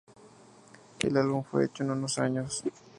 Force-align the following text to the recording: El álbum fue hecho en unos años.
El 1.01 1.15
álbum 1.15 1.43
fue 1.43 1.65
hecho 1.65 1.83
en 1.83 1.91
unos 1.91 2.17
años. 2.17 2.63